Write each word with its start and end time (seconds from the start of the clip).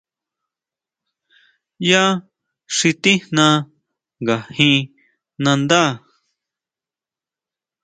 Ya 1.89 2.03
xi 2.75 2.89
tijna 3.01 3.47
nga 4.21 4.37
jin 4.55 4.75
nandá. 5.43 5.83